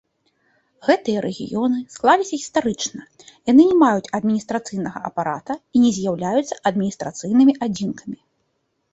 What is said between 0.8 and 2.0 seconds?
Гэтыя рэгіёны